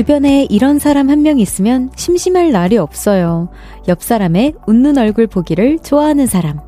[0.00, 3.50] 주변에 이런 사람 한 명 있으면 심심할 날이 없어요.
[3.86, 6.58] 옆 사람의 웃는 얼굴 보기를 좋아하는 사람.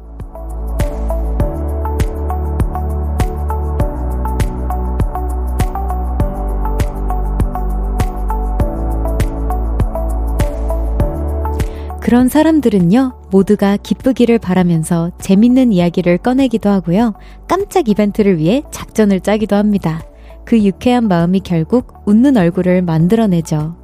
[12.00, 17.14] 그런 사람들은요, 모두가 기쁘기를 바라면서 재밌는 이야기를 꺼내기도 하고요,
[17.48, 20.02] 깜짝 이벤트를 위해 작전을 짜기도 합니다.
[20.44, 23.76] 그 유쾌한 마음이 결국 웃는 얼굴을 만들어내죠.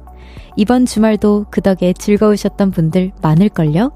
[0.55, 3.91] 이번 주말도 그 덕에 즐거우셨던 분들 많을걸요?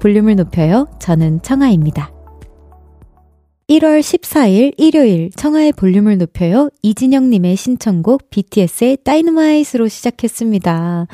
[0.00, 0.88] 볼륨을 높여요.
[0.98, 2.12] 저는 청아입니다.
[3.68, 6.68] 1월 14일 일요일 청하의 볼륨을 높여요.
[6.82, 11.06] 이진영님의 신청곡 BTS의 다이너마이트로 시작했습니다.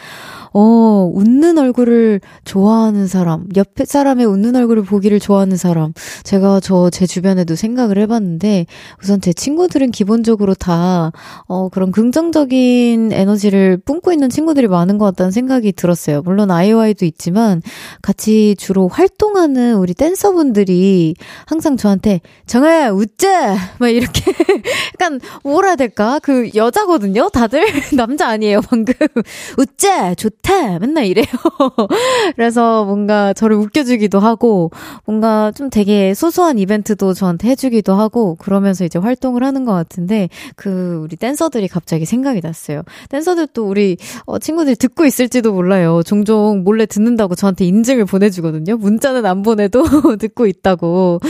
[0.52, 5.92] 어, 웃는 얼굴을 좋아하는 사람, 옆에 사람의 웃는 얼굴을 보기를 좋아하는 사람.
[6.24, 8.66] 제가 저 제 주변에도 생각을 해봤는데,
[9.02, 11.12] 우선 제 친구들은 기본적으로 다,
[11.46, 16.22] 어, 그런 긍정적인 에너지를 뿜고 있는 친구들이 많은 것 같다는 생각이 들었어요.
[16.22, 17.62] 물론 아이와이도 있지만,
[18.02, 21.14] 같이 주로 활동하는 우리 댄서분들이
[21.46, 23.56] 항상 저한테, 정아야, 웃자!
[23.78, 24.20] 막 이렇게,
[25.00, 26.18] 약간, 뭐라 해야 될까?
[26.22, 27.28] 그, 여자거든요?
[27.30, 27.64] 다들?
[27.96, 28.94] 남자 아니에요, 방금.
[29.58, 30.14] 웃자!
[30.16, 30.39] 좋다!
[30.40, 30.78] 좋다!
[30.78, 31.26] 맨날 이래요.
[32.36, 34.70] 그래서 뭔가 저를 웃겨주기도 하고,
[35.04, 41.00] 뭔가 좀 되게 소소한 이벤트도 저한테 해주기도 하고, 그러면서 이제 활동을 하는 것 같은데, 그,
[41.02, 42.82] 우리 댄서들이 갑자기 생각이 났어요.
[43.08, 43.96] 댄서들도 우리,
[44.26, 46.02] 어, 친구들이 듣고 있을지도 몰라요.
[46.04, 48.76] 종종 몰래 듣는다고 저한테 인증을 보내주거든요.
[48.76, 49.82] 문자는 안 보내도
[50.18, 51.20] 듣고 있다고.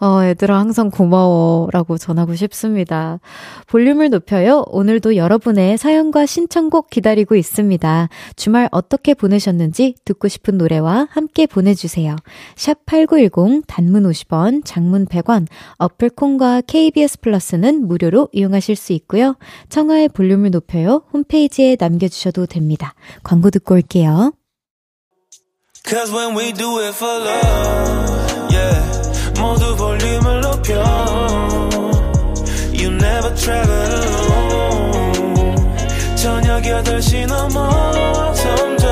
[0.00, 1.68] 어, 얘들아 항상 고마워.
[1.72, 3.20] 라고 전하고 싶습니다.
[3.66, 4.64] 볼륨을 높여요.
[4.68, 8.08] 오늘도 여러분의 사연과 신청곡 기다리고 있습니다.
[8.36, 12.16] 주말 어떻게 보내셨는지 듣고 싶은 노래와 함께 보내주세요.
[12.56, 15.46] 샵 8910 단문 50원, 장문 100원,
[15.78, 19.36] 어플콘과 KBS 플러스는 무료로 이용하실 수 있고요.
[19.68, 21.02] 청하의 볼륨을 높여요.
[21.12, 22.94] 홈페이지에 남겨주셔도 됩니다.
[23.22, 24.32] 광고 듣고 올게요.
[25.86, 28.95] Cause when we do it for love, yeah.
[29.40, 30.74] 모두 볼륨을 높여
[32.72, 35.56] You never travel alone
[36.16, 38.85] 저녁 8시 넘어 점점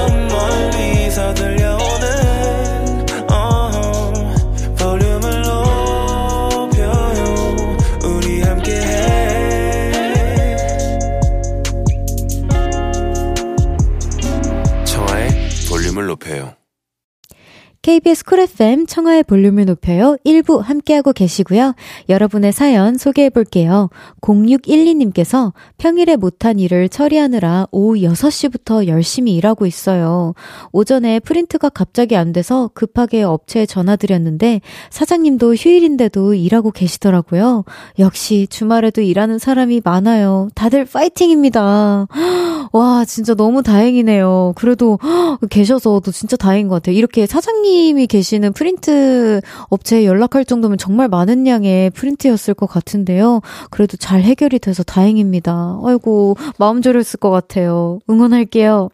[17.85, 20.17] KBS 쿨 FM 청하의 볼륨을 높여요.
[20.25, 21.75] 1부 함께하고 계시고요.
[22.09, 23.91] 여러분의 사연 소개해 볼게요.
[24.23, 30.33] 0612님께서 평일에 못한 일을 처리하느라 오후 6시부터 열심히 일하고 있어요.
[30.73, 37.65] 오전에 프린트가 갑자기 안 돼서 급하게 업체에 전화드렸는데 사장님도 휴일인데도 일하고 계시더라고요.
[37.99, 40.49] 역시 주말에도 일하는 사람이 많아요.
[40.55, 42.09] 다들 파이팅입니다.
[42.73, 44.55] 와, 진짜 너무 다행이네요.
[44.57, 44.99] 그래도
[45.51, 46.97] 계셔서도 진짜 다행인 것 같아요.
[46.97, 53.41] 이렇게 사장님 사장님이 계시는 프린트 업체에 연락할 정도면 정말 많은 양의 프린트였을 것 같은데요.
[53.71, 55.81] 그래도 잘 해결이 돼서 다행입니다.
[55.85, 57.99] 아이고, 마음 졸였을 것 같아요.
[58.09, 58.91] 응원할게요.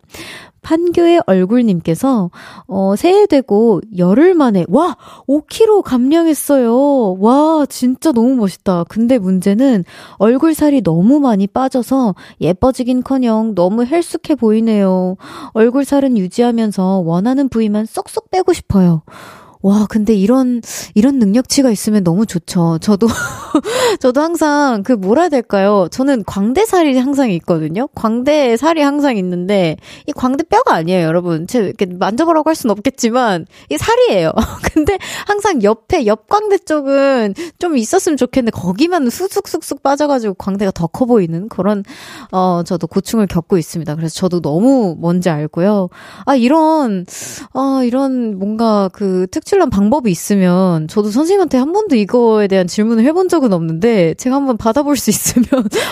[0.63, 2.31] 판교의 얼굴님께서,
[2.67, 4.97] 어, 새해 되고 열흘 만에, 와!
[5.29, 7.17] 5kg 감량했어요.
[7.19, 8.85] 와, 진짜 너무 멋있다.
[8.85, 9.85] 근데 문제는
[10.19, 15.17] 얼굴 살이 너무 많이 빠져서 예뻐지긴 커녕 너무 헬쑥해 보이네요.
[15.53, 19.03] 얼굴 살은 유지하면서 원하는 부위만 쏙쏙 빼고 싶어요.
[19.63, 20.63] 와, 근데 이런,
[20.95, 22.79] 이런 능력치가 있으면 너무 좋죠.
[22.81, 23.09] 저도,
[24.01, 25.87] 저도 항상 그 뭐라 해야 될까요?
[25.91, 27.87] 저는 광대살이 항상 있거든요?
[27.95, 29.77] 광대살이 항상 있는데,
[30.07, 31.47] 이 광대뼈가 아니에요, 여러분.
[31.47, 34.33] 제 이렇게 만져보라고 할 수는 없겠지만, 이 살이에요.
[34.73, 41.49] 근데 항상 옆에, 옆광대 쪽은 좀 있었으면 좋겠는데, 거기만 수쑥쑥쑥 빠져가지고 광대가 더 커 보이는
[41.51, 41.85] 그런,
[42.33, 43.95] 어, 저도 고충을 겪고 있습니다.
[43.95, 45.89] 그래서 저도 너무 뭔지 알고요.
[46.25, 47.05] 아, 이런,
[47.53, 53.05] 아, 이런 뭔가 그 특, 색칠한 방법이 있으면 저도 선생님한테 한 번도 이거에 대한 질문을
[53.05, 55.47] 해본 적은 없는데 제가 한번 받아볼 수 있으면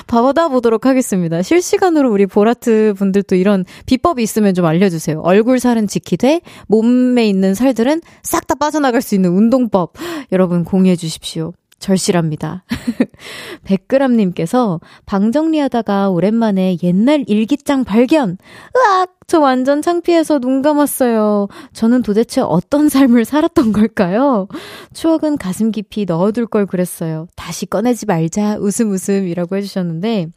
[0.06, 1.42] 받아보도록 하겠습니다.
[1.42, 5.20] 실시간으로 우리 보라트 분들도 이런 비법이 있으면 좀 알려주세요.
[5.20, 9.92] 얼굴 살은 지키되 몸에 있는 살들은 싹 다 빠져나갈 수 있는 운동법
[10.32, 11.52] 여러분 공유해 주십시오.
[11.78, 12.64] 절실합니다.
[13.64, 18.36] 백그람님께서 방 정리하다가 오랜만에 옛날 일기장 발견!
[18.76, 19.14] 으악!
[19.26, 21.48] 저 완전 창피해서 눈 감았어요.
[21.74, 24.48] 저는 도대체 어떤 삶을 살았던 걸까요?
[24.94, 27.26] 추억은 가슴 깊이 넣어둘 걸 그랬어요.
[27.36, 28.56] 다시 꺼내지 말자.
[28.58, 30.28] 웃음 웃음이라고 해주셨는데,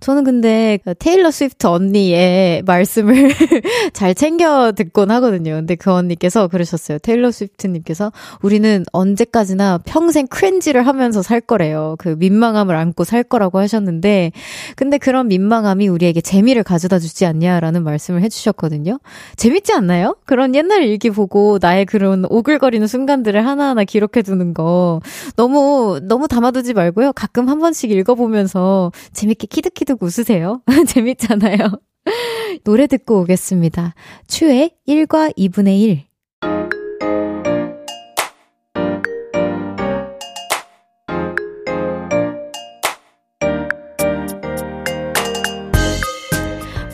[0.00, 3.30] 저는 근데 그 테일러 스위프트 언니의 말씀을
[3.92, 5.52] 잘 챙겨 듣곤 하거든요.
[5.52, 6.98] 근데 그 언니께서 그러셨어요.
[6.98, 8.10] 테일러 스위프트님께서
[8.40, 11.96] 우리는 언제까지나 평생 크렌지를 하면서 살 거래요.
[11.98, 14.32] 그 민망함을 안고 살 거라고 하셨는데,
[14.74, 18.98] 근데 그런 민망함이 우리에게 재미를 가져다 주지 않냐라는 말씀을 해주셨거든요.
[19.36, 20.16] 재밌지 않나요?
[20.24, 25.00] 그런 옛날 일기 보고 나의 그런 오글거리는 순간들을 하나하나 기록해 두는 거
[25.36, 27.12] 너무 너무 담아두지 말고요.
[27.12, 30.62] 가끔 한 번씩 읽어보면서 재밌게 키득키득 웃으세요.
[30.86, 31.58] 재밌잖아요.
[32.64, 33.94] 노래 듣고 오겠습니다.
[34.26, 36.10] 추의 1과 2분의 1.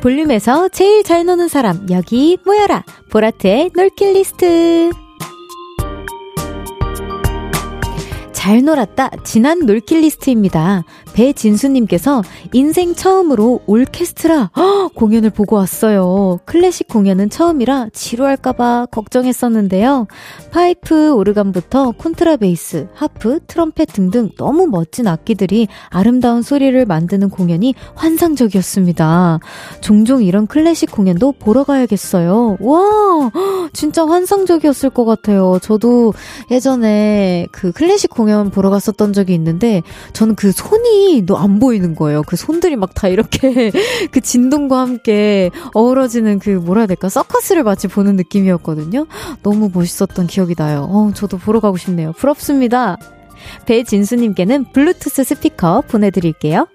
[0.03, 4.91] 볼륨에서 제일 잘 노는 사람 여기 모여라 보라트의 놀킬 리스트
[8.47, 9.11] 잘 놀았다.
[9.25, 10.85] 지난 놀킬 리스트입니다.
[11.15, 12.23] 배진수님께서
[12.53, 16.39] 인생 처음으로 오케스트라 허, 공연을 보고 왔어요.
[16.45, 20.07] 클래식 공연은 처음이라 지루할까봐 걱정했었는데요.
[20.53, 29.41] 파이프 오르간부터 콘트라베이스, 하프, 트럼펫 등등 너무 멋진 악기들이 아름다운 소리를 만드는 공연이 환상적이었습니다.
[29.81, 32.59] 종종 이런 클래식 공연도 보러 가야겠어요.
[32.61, 33.31] 와,
[33.73, 35.59] 진짜 환상적이었을 것 같아요.
[35.61, 36.15] 저도
[36.53, 42.23] 예전에 그 클래식 공연 보러 갔었던 적이 있는데 저는 그 손이 안 보이는 거예요.
[42.23, 43.71] 그 손들이 막 다 이렇게
[44.11, 47.09] 그 진동과 함께 어우러지는 그 뭐라 해야 될까?
[47.09, 49.07] 서커스를 마치 보는 느낌이었거든요.
[49.43, 50.89] 너무 멋있었던 기억이 나요.
[50.91, 52.13] 어, 저도 보러 가고 싶네요.
[52.13, 52.97] 부럽습니다.
[53.67, 56.67] 배진수님께는 블루투스 스피커 보내드릴게요.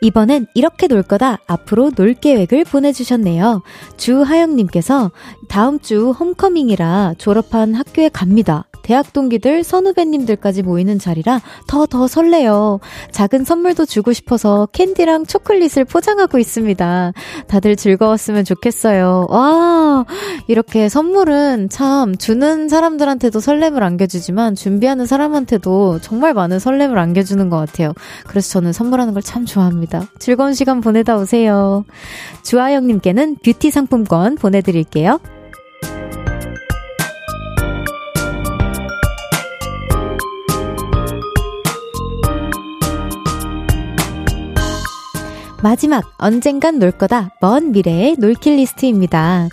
[0.00, 1.38] 이번엔 이렇게 놀 거다.
[1.46, 3.62] 앞으로 놀 계획을 보내주셨네요.
[3.96, 5.10] 주하영님께서
[5.48, 8.66] 다음 주 홈커밍이라 졸업한 학교에 갑니다.
[8.86, 12.78] 대학 동기들, 선후배님들까지 모이는 자리라 더더 설레요.
[13.10, 17.12] 작은 선물도 주고 싶어서 캔디랑 초콜릿을 포장하고 있습니다.
[17.48, 19.26] 다들 즐거웠으면 좋겠어요.
[19.28, 20.06] 와,
[20.46, 27.92] 이렇게 선물은 참 주는 사람들한테도 설렘을 안겨주지만 준비하는 사람한테도 정말 많은 설렘을 안겨주는 것 같아요.
[28.26, 30.06] 그래서 저는 선물하는 걸 참 좋아합니다.
[30.20, 31.84] 즐거운 시간 보내다 오세요.
[32.44, 35.18] 주하영님께는 뷰티 상품권 보내드릴게요.
[45.62, 49.48] 마지막 언젠간 놀 거다 먼 미래의 놀킬 리스트입니다.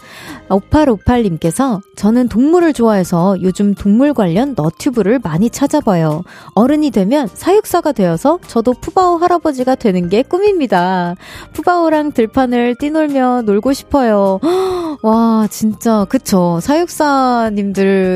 [0.49, 6.23] 5858님께서 저는 동물을 좋아해서 요즘 동물 관련 너튜브를 많이 찾아봐요.
[6.53, 11.15] 어른이 되면 사육사가 되어서 저도 푸바오 할아버지가 되는 게 꿈입니다.
[11.53, 14.39] 푸바오랑 들판을 뛰놀며 놀고 싶어요.
[15.01, 16.59] 와, 진짜, 그쵸.
[16.61, 18.09] 사육사님들의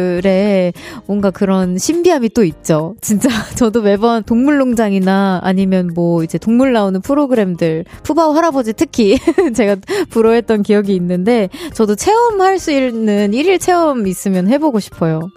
[1.06, 2.96] 뭔가 그런 신비함이 또 있죠.
[3.02, 9.18] 진짜, 저도 매번 동물농장이나 아니면 뭐 이제 동물 나오는 프로그램들, 푸바오 할아버지 특히
[9.56, 9.78] 제가
[10.10, 15.30] 부러했던 기억이 있는데, 저도 체험할 수 있는 일일 체험 있으면 해보고 싶어요.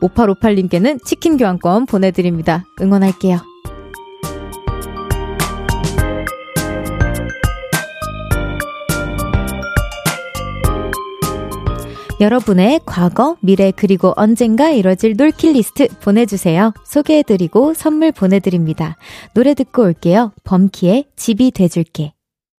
[0.00, 2.64] 5858님께는 치킨 교환권 보내드립니다.
[2.80, 3.53] 응원할게요.
[12.20, 16.72] 여러분의 과거, 미래, 그리고 언젠가 이뤄질 놀킬 리스트 보내주세요.
[16.84, 18.96] 소개해드리고 선물 보내드립니다.
[19.34, 20.32] 노래 듣고 올게요.
[20.44, 22.12] 범키의 집이 돼줄게.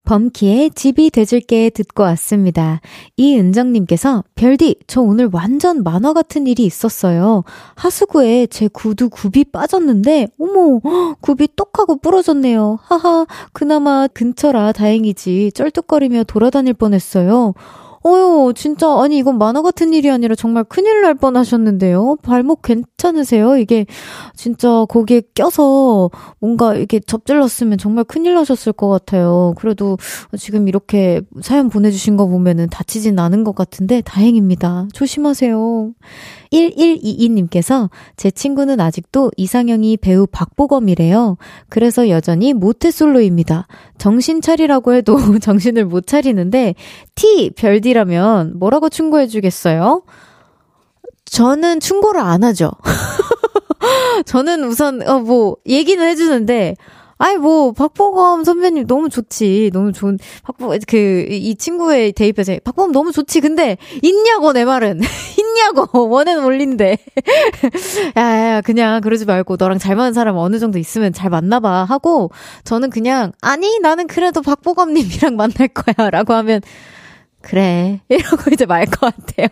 [0.07, 2.81] 범키의 집이 돼줄게 듣고 왔습니다.
[3.17, 7.43] 이은정님께서 별디 저 오늘 완전 만화 같은 일이 있었어요.
[7.75, 10.81] 하수구에 제 구두 굽이 빠졌는데 어머
[11.23, 12.81] 굽이 똑하고 부러졌네요.
[12.83, 13.25] 하하
[13.55, 17.55] 그나마 근처라 다행이지 쩔뚝거리며 돌아다닐 뻔했어요.
[18.07, 22.17] 어유, 진짜, 아니, 이건 만화 같은 일이 아니라 정말 큰일 날 뻔 하셨는데요.
[22.23, 23.57] 발목 괜찮으세요?
[23.57, 23.87] 이게,
[24.37, 29.55] 진짜, 거기에 껴서 뭔가 이렇게 접질렀으면 정말 큰일 나셨을 것 같아요.
[29.57, 29.97] 그래도
[30.39, 34.89] 지금 이렇게 사연 보내주신 거 보면은 다치진 않은 것 같은데 다행입니다.
[34.93, 35.93] 조심하세요.
[36.55, 41.37] 1122님께서 제 친구는 아직도 이상형이 배우 박보검이래요.
[41.69, 43.67] 그래서 여전히 모태솔로입니다.
[43.99, 46.75] 정신 차리라고 해도 정신을 못 차리는데
[47.15, 50.03] T 별디라면 뭐라고 충고해 주겠어요?
[51.25, 52.71] 저는 충고를 안 하죠.
[54.27, 56.77] 저는 우선 어 뭐 얘기는 해주는데
[57.25, 59.71] 아이 뭐 박보검 선배님 너무 좋지.
[59.73, 63.40] 너무 좋은 박보 그 이 친구의 대입에서 박보검 너무 좋지.
[63.40, 65.00] 근데 있냐고 내 말은
[65.38, 66.99] 있냐고 원해는 올린데.
[68.19, 72.31] 야야 그냥 그러지 말고 너랑 잘 맞는 사람 어느 정도 있으면 잘 만나 봐 하고
[72.64, 76.61] 저는 그냥 아니 나는 그래도 박보검님이랑 만날 거야라고 하면
[77.45, 78.01] 그래.
[78.09, 79.49] 이러고 이제 말 것 같아요.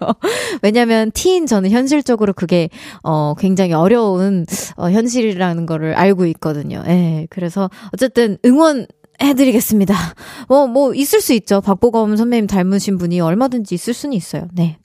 [0.63, 2.69] 왜냐면 티인 저는 현실적으로 그게,
[3.03, 4.47] 어, 굉장히 어려운,
[4.77, 6.83] 어, 현실이라는 거를 알고 있거든요.
[6.87, 7.27] 예.
[7.31, 8.87] 그래서 어쨌든 응원,
[9.23, 9.95] 해드리겠습니다.
[10.49, 11.61] 뭐, 뭐, 있을 수 있죠.
[11.61, 14.49] 박보검 선배님 닮으신 분이 얼마든지 있을 수는 있어요.
[14.53, 14.79] 네.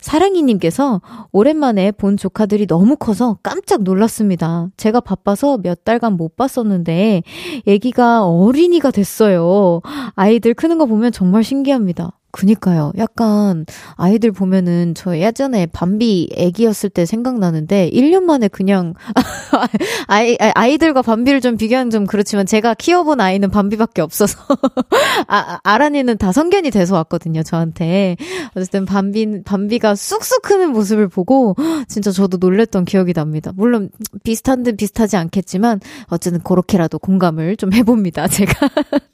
[0.00, 4.68] 사랑이님께서 오랜만에 본 조카들이 너무 커서 깜짝 놀랐습니다.
[4.76, 7.22] 제가 바빠서 몇 달간 못 봤었는데,
[7.66, 9.80] 애기가 어린이가 됐어요.
[10.14, 12.18] 아이들 크는 거 보면 정말 신기합니다.
[12.32, 12.92] 그니까요.
[12.96, 18.94] 약간 아이들 보면은 저 예전에 밤비 애기였을 때 생각나는데 1년 만에 그냥
[20.08, 24.38] 아이 아이들과 밤비를 좀 비교하면 좀 그렇지만 제가 키워본 아이는 밤비밖에 없어서
[25.28, 27.42] 아 아란이는 다 성견이 돼서 왔거든요.
[27.42, 28.16] 저한테
[28.56, 31.54] 어쨌든 밤비 밤비가 쑥쑥 크는 모습을 보고
[31.86, 33.52] 진짜 저도 놀랬던 기억이 납니다.
[33.54, 33.90] 물론
[34.24, 38.26] 비슷한 듯 비슷하지 않겠지만 어쨌든 그렇게라도 공감을 좀 해봅니다.
[38.26, 38.52] 제가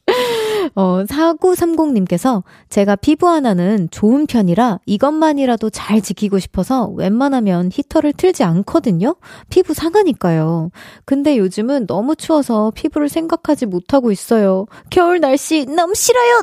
[0.75, 9.17] 어, 4930님께서 제가 피부 하나는 좋은 편이라 이것만이라도 잘 지키고 싶어서 웬만하면 히터를 틀지 않거든요?
[9.51, 10.71] 피부 상하니까요.
[11.05, 14.67] 근데 요즘은 너무 추워서 피부를 생각하지 못하고 있어요.
[14.91, 16.43] 겨울 날씨 너무 싫어요!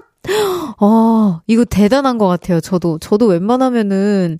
[0.80, 2.60] 어, 이거 대단한 것 같아요.
[2.60, 4.38] 저도, 저도 웬만하면은,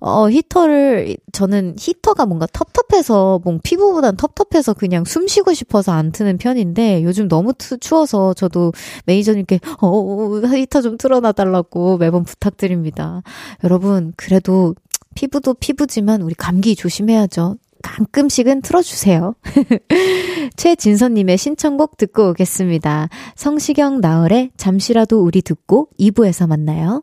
[0.00, 6.38] 어, 히터를, 저는 히터가 뭔가 텁텁해서, 뭔 피부보단 텁텁해서 그냥 숨 쉬고 싶어서 안 트는
[6.38, 8.72] 편인데, 요즘 너무 추워서 저도
[9.06, 13.22] 매니저님께, 어, 어, 히터 좀 틀어놔달라고 매번 부탁드립니다.
[13.62, 14.74] 여러분, 그래도
[15.14, 17.56] 피부도 피부지만 우리 감기 조심해야죠.
[17.82, 19.34] 가끔씩은 틀어주세요.
[20.56, 23.08] 최진선님의 신청곡 듣고 오겠습니다.
[23.36, 27.02] 성시경 나얼의 잠시라도 우리 듣고 2부에서 만나요.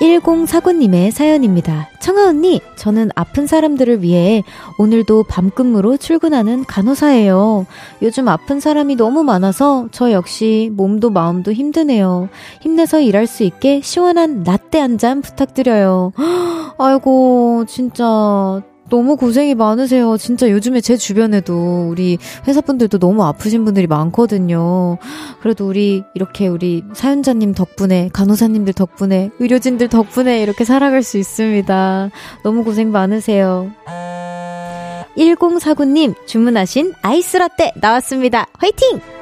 [0.00, 1.88] 1049님의 사연입니다.
[2.00, 4.42] 청아 언니, 저는 아픈 사람들을 위해
[4.78, 7.66] 오늘도 밤근무로 출근하는 간호사예요.
[8.02, 12.28] 요즘 아픈 사람이 너무 많아서 저 역시 몸도 마음도 힘드네요.
[12.60, 16.12] 힘내서 일할 수 있게 시원한 라떼 한 잔 부탁드려요.
[16.78, 20.16] 아이고, 진짜 너무 고생이 많으세요.
[20.16, 24.98] 진짜 요즘에 제 주변에도 우리 회사분들도 너무 아프신 분들이 많거든요.
[25.40, 32.10] 그래도 우리 이렇게 우리 사연자님 덕분에, 간호사님들 덕분에, 의료진들 덕분에 이렇게 살아갈 수 있습니다.
[32.42, 33.72] 너무 고생 많으세요.
[35.16, 38.46] 1049님 주문하신 아이스 라떼 나왔습니다.
[38.58, 39.15] 화이팅!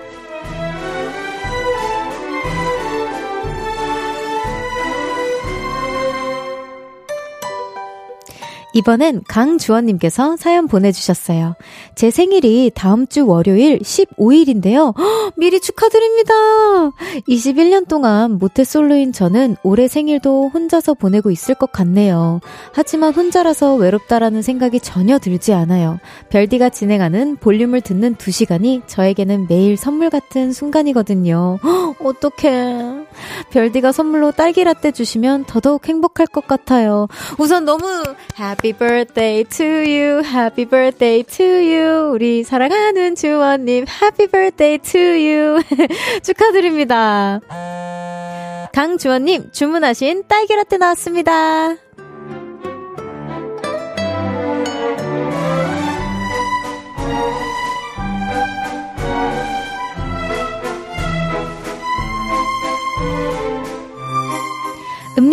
[8.75, 11.55] 이번엔 강주원님께서 사연 보내주셨어요.
[11.95, 14.97] 제 생일이 다음 주 월요일 15일인데요.
[14.99, 16.35] 허, 미리 축하드립니다!
[17.29, 22.41] 21년 동안 모태솔로인 저는 올해 생일도 혼자서 보내고 있을 것 같네요.
[22.73, 25.99] 하지만 혼자라서 외롭다라는 생각이 전혀 들지 않아요.
[26.31, 31.61] 별디가 진행하는 볼륨을 듣는 2시간이 저에게는 매일 선물 같은 순간이거든요.
[31.63, 33.04] 허, 어떡해.
[33.51, 37.09] 별디가 선물로 딸기 라떼 주시면 더더욱 행복할 것 같아요.
[37.39, 37.85] 우선 너무
[38.39, 42.13] happy birthday to you, happy birthday to you.
[42.15, 45.63] 우리 사랑하는 주원님, happy birthday to you.
[46.23, 47.41] 축하드립니다.
[48.73, 51.84] 강주원님, 주문하신 딸기 라떼 나왔습니다.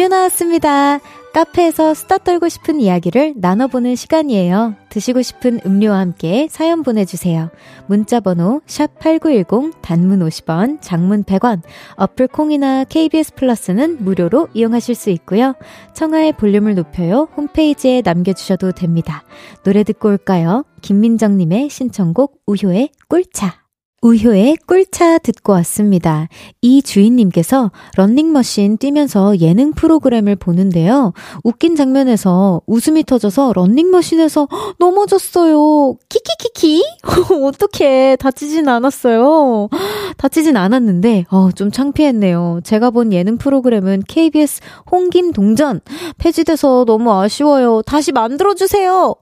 [0.02, 1.00] 음료 나왔습니다.
[1.32, 4.74] 카페에서 수다 떨고 싶은 이야기를 나눠보는 시간이에요.
[4.90, 7.52] 드시고 싶은 음료와 함께 사연 보내주세요.
[7.86, 11.62] 문자번호 샵8910 단문 50원, 장문 100원,
[11.98, 15.54] 어플 콩이나 KBS 플러스는 무료로 이용하실 수 있고요.
[15.94, 17.28] 청하의 볼륨을 높여요.
[17.38, 19.24] 홈페이지에 남겨주셔도 됩니다.
[19.64, 20.66] 노래 듣고 올까요?
[20.82, 23.61] 김민정님의 신청곡 우효의 꿀차.
[24.04, 26.28] 우효의 꿀차 듣고 왔습니다.
[26.62, 31.14] 이 주인님께서 런닝머신 뛰면서 예능 프로그램을 보는데요.
[31.44, 34.48] 웃긴 장면에서 웃음이 터져서 런닝머신에서
[34.80, 35.98] 넘어졌어요.
[36.10, 36.84] 키키키키?
[37.46, 39.70] 어떻게 다치진 않았어요.
[40.18, 42.62] 다치진 않았는데, 어, 좀 창피했네요.
[42.64, 45.80] 제가 본 예능 프로그램은 KBS 홍김 동전.
[46.18, 47.84] 폐지돼서 너무 아쉬워요.
[47.84, 49.14] 다시 만들어 주세요.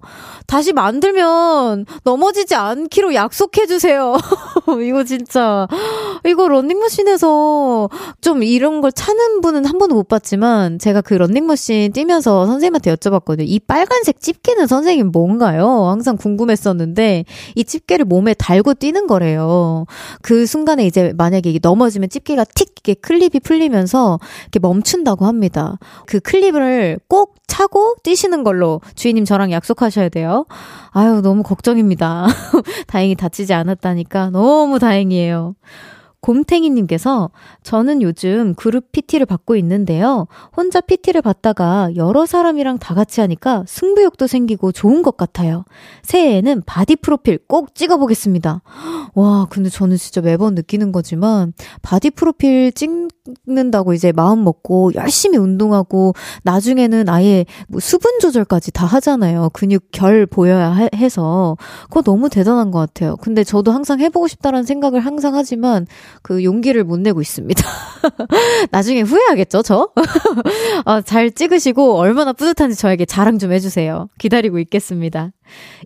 [0.47, 4.15] 다시 만들면 넘어지지 않기로 약속해 주세요.
[4.85, 5.67] 이거 진짜.
[6.25, 7.89] 이거 런닝머신에서
[8.21, 13.45] 좀 이런 걸 차는 분은 한 번도 못 봤지만 제가 그 런닝머신 뛰면서 선생님한테 여쭤봤거든요.
[13.47, 15.87] 이 빨간색 집게는 선생님 뭔가요?
[15.87, 19.85] 항상 궁금했었는데 이 집게를 몸에 달고 뛰는 거래요.
[20.21, 25.77] 그 순간에 이제 만약에 넘어지면 집게가 틱 이게 클립이 풀리면서 이렇게 멈춘다고 합니다.
[26.05, 30.45] 그 클립을 꼭 차고 뛰시는 걸로 주인님 저랑 약속하셔야 돼요.
[30.91, 32.27] 아유, 너무 걱정입니다.
[32.87, 35.55] 다행히 다치지 않았다니까 너무 다행이에요.
[36.21, 37.31] 곰탱이님께서
[37.63, 40.27] 저는 요즘 그룹 PT를 받고 있는데요.
[40.55, 45.63] 혼자 PT를 받다가 여러 사람이랑 다 같이 하니까 승부욕도 생기고 좋은 것 같아요.
[46.03, 48.61] 새해에는 body 프로필 꼭 찍어보겠습니다.
[49.15, 56.13] 와, 근데 저는 진짜 매번 느끼는 거지만 body 프로필 찍는다고 이제 마음 먹고 열심히 운동하고
[56.43, 59.49] 나중에는 아예 뭐 수분 조절까지 다 하잖아요.
[59.53, 61.57] 근육 결 보여야 해서.
[61.85, 63.15] 그거 너무 대단한 것 같아요.
[63.17, 65.85] 근데 저도 항상 해보고 싶다라는 생각을 항상 하지만
[66.21, 67.63] 그 용기를 못 내고 있습니다.
[68.71, 69.89] 나중에 후회하겠죠, 저?
[70.85, 74.09] 아, 잘 찍으시고 얼마나 뿌듯한지 저에게 자랑 좀 해주세요.
[74.17, 75.31] 기다리고 있겠습니다.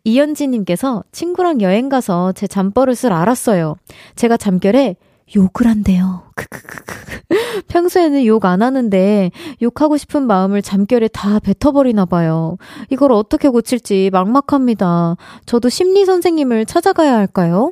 [0.03, 3.75] 이현지님께서 친구랑 여행 가서 제 잠버릇을 알았어요.
[4.15, 4.96] 제가 잠결에
[5.36, 6.24] 욕을 한대요.
[7.70, 12.58] 평소에는 욕 안 하는데 욕하고 싶은 마음을 잠결에 다 뱉어버리나 봐요.
[12.89, 15.15] 이걸 어떻게 고칠지 막막합니다.
[15.46, 17.72] 저도 심리 선생님을 찾아가야 할까요?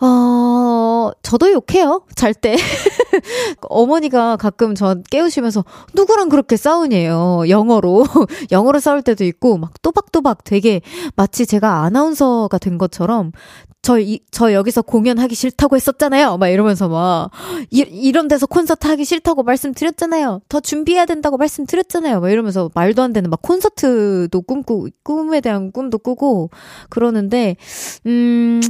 [0.00, 2.02] 어, 저도 욕해요.
[2.16, 2.56] 잘 때.
[3.68, 5.64] 어머니가 가끔 저 깨우시면서
[5.94, 7.44] 누구랑 그렇게 싸우냐요.
[7.48, 8.04] 영어로.
[8.50, 10.80] 영어로 싸울 때도 있고 막 또박또박 되게
[11.16, 13.32] 마치 제가 아나운서가 된 것처럼
[13.82, 16.36] 저, 이, 저 여기서 공연하기 싫다고 했었잖아요.
[16.36, 17.30] 막 이러면서 막,
[17.70, 20.42] 이, 이런 데서 콘서트 하기 싫다고 말씀드렸잖아요.
[20.48, 22.20] 더 준비해야 된다고 말씀드렸잖아요.
[22.20, 26.50] 막 이러면서 말도 안 되는 막 콘서트도 꿈꾸, 꿈에 대한 꿈도 꾸고
[26.90, 27.56] 그러는데,
[28.04, 28.60] 음,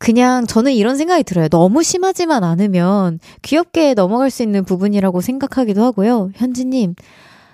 [0.00, 1.48] 그냥 저는 이런 생각이 들어요.
[1.48, 6.30] 너무 심하지만 않으면 귀엽게 넘어갈 수 있는 부분이라고 생각하기도 하고요.
[6.36, 6.94] 현지님,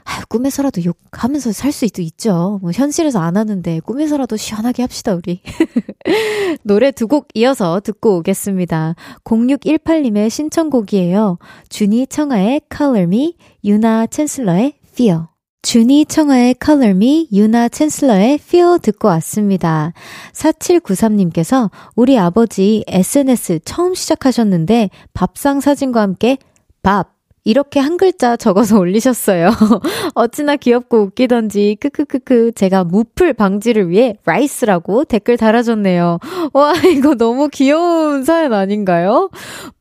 [0.05, 2.61] 아유, 꿈에서라도 욕하면서 살 수도 있죠.
[2.63, 5.41] 뭐 현실에서 안 하는데 꿈에서라도 시원하게 합시다, 우리.
[6.63, 8.95] 노래 두 곡 이어서 듣고 오겠습니다.
[9.25, 11.39] 0618님의 신청곡이에요.
[11.69, 15.23] 준이 청아의 Color Me, 유나 챈슬러의 Feel.
[15.67, 19.93] 준이 청아의 Color Me, 유나 챈슬러의 Feel 듣고 왔습니다.
[20.33, 26.39] 4793님께서 우리 아버지 SNS 처음 시작하셨는데 밥상 사진과 함께
[26.85, 29.51] 밥 이렇게 한 글자 적어서 올리셨어요.
[30.15, 36.21] 어찌나 귀엽고 웃기던지 크크크크 제가 무풀 방지를 위해 라이스라고 댓글 달아줬네요.
[36.53, 39.31] 와 이거 너무 귀여운 사연 아닌가요?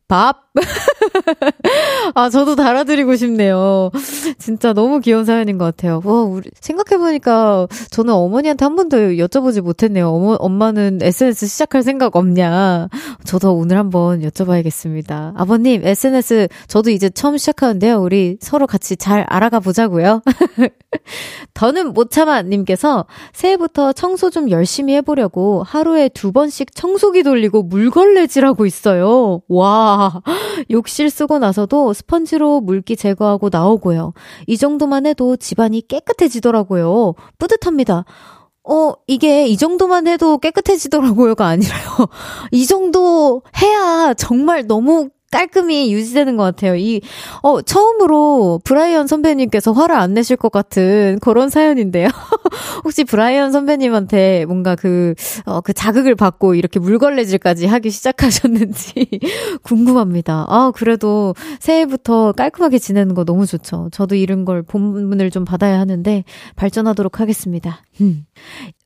[0.07, 0.45] 밥.
[2.15, 3.89] 아, 저도 달아드리고 싶네요.
[4.37, 6.01] 진짜 너무 귀여운 사연인 것 같아요.
[6.05, 10.09] 와, 우리, 생각해보니까 저는 어머니한테 한 번도 여쭤보지 못했네요.
[10.09, 12.89] 어머, 엄마는 SNS 시작할 생각 없냐.
[13.25, 15.33] 저도 오늘 한번 여쭤봐야겠습니다.
[15.35, 17.97] 아버님, SNS 저도 이제 처음 시작하는데요.
[17.97, 20.21] 우리 서로 같이 잘 알아가 보자고요.
[21.53, 29.41] 더는 못 참아님께서 새해부터 청소 좀 열심히 해보려고 하루에 두 번씩 청소기 돌리고 물걸레질하고 있어요.
[29.47, 29.94] 와,
[30.71, 34.13] 욕실 쓰고 나서도 스펀지로 물기 제거하고 나오고요.
[34.47, 37.13] 이 정도만 해도 집안이 깨끗해지더라고요.
[37.37, 38.05] 뿌듯합니다.
[38.67, 41.83] 어, 이게 이 정도만 해도 깨끗해지더라고요가 아니라요.
[42.51, 46.75] 이 정도 해야 정말 너무 깔끔히 유지되는 것 같아요.
[46.75, 47.01] 이,
[47.41, 52.07] 어, 처음으로 브라이언 선배님께서 화를 안 내실 것 같은 그런 사연인데요.
[52.85, 55.13] 혹시 브라이언 선배님한테 뭔가 그,
[55.45, 59.07] 어, 그 자극을 받고 이렇게 물걸레질까지 하기 시작하셨는지
[59.63, 60.45] 궁금합니다.
[60.47, 63.89] 아, 그래도 새해부터 깔끔하게 지내는 거 너무 좋죠.
[63.91, 66.23] 저도 이런 걸 본문을 좀 받아야 하는데
[66.55, 67.83] 발전하도록 하겠습니다.
[68.01, 68.25] 음.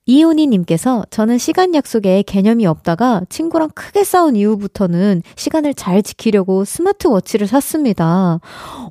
[0.09, 8.39] 이온이님께서 저는 시간 약속에 개념이 없다가 친구랑 크게 싸운 이후부터는 시간을 잘 지키려고 스마트워치를 샀습니다.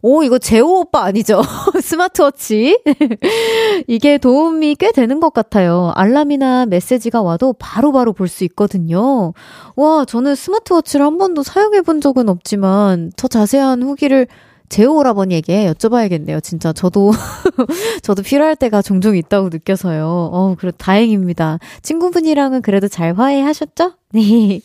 [0.00, 1.42] 오, 이거 재호 오빠 아니죠?
[1.82, 2.80] 스마트워치.
[3.88, 5.92] 이게 도움이 꽤 되는 것 같아요.
[5.96, 9.32] 알람이나 메시지가 와도 바로바로 볼 수 있거든요.
[9.74, 14.26] 와, 저는 스마트워치를 한 번도 사용해 본 적은 없지만 더 자세한 후기를
[14.68, 16.42] 제오 오라버니에게 여쭤봐야겠네요.
[16.42, 17.12] 진짜 저도
[18.02, 20.06] 저도 필요할 때가 종종 있다고 느껴서요.
[20.06, 21.58] 어, 그래 다행입니다.
[21.82, 23.92] 친구분이랑은 그래도 잘 화해하셨죠?
[24.12, 24.60] 네.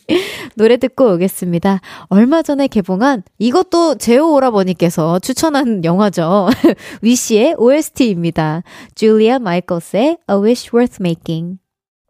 [0.56, 1.80] 노래 듣고 오겠습니다.
[2.08, 6.48] 얼마 전에 개봉한 이것도 제오 오라버니께서 추천한 영화죠.
[7.02, 8.62] 위시의 OST입니다.
[8.94, 11.58] 줄리아 마이클스의 A Wish Worth Making.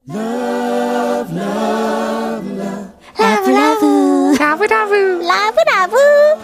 [0.08, 2.94] Love, love, love.
[4.54, 4.94] love love
[5.26, 5.53] love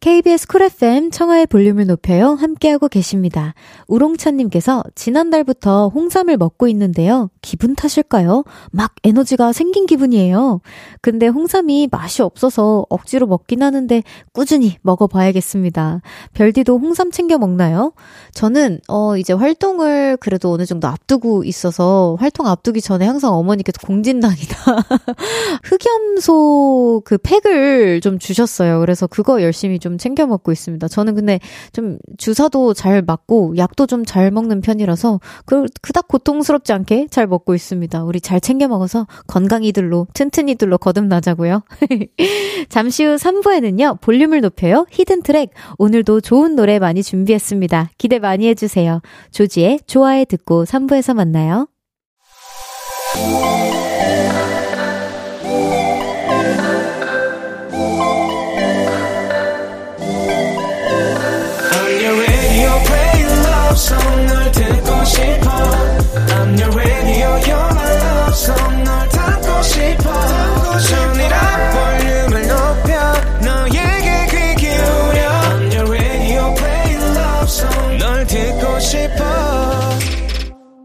[0.00, 2.34] KBS Cool FM 청하의 볼륨을 높여요.
[2.34, 3.54] 함께하고 계십니다.
[3.88, 7.30] 우롱찬님께서 지난달부터 홍삼을 먹고 있는데요.
[7.42, 8.44] 기분 탓일까요?
[8.70, 10.60] 막 에너지가 생긴 기분이에요.
[11.00, 16.02] 근데 홍삼이 맛이 없어서 억지로 먹긴 하는데 꾸준히 먹어봐야겠습니다.
[16.34, 17.92] 별디도 홍삼 챙겨 먹나요?
[18.32, 24.56] 저는, 어, 이제 활동을 그래도 어느 정도 앞두고 있어서 활동 앞두기 전에 항상 어머니께서 공진당이다.
[25.64, 28.80] 흑염소 그 팩을 좀 주셨어요.
[28.80, 30.88] 그래서 그거 열심히 좀 챙겨 먹고 있습니다.
[30.88, 31.38] 저는 근데
[31.72, 37.54] 좀 주사도 잘 맞고 약도 좀 잘 먹는 편이라서 그, 그닥 고통스럽지 않게 잘 먹고
[37.54, 38.04] 있습니다.
[38.04, 41.62] 우리 잘 챙겨 먹어서 건강이들로 튼튼이들로 거듭나자고요.
[42.70, 44.00] 잠시 후 3부에는요.
[44.00, 44.86] 볼륨을 높여요.
[44.90, 45.50] 히든 트랙.
[45.78, 47.90] 오늘도 좋은 노래 많이 준비했습니다.
[47.98, 49.02] 기대 많이 해주세요.
[49.32, 51.68] 조지의 좋아해 듣고 3부에서 만나요.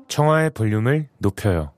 [0.09, 1.71] 청하의 볼륨을 높여요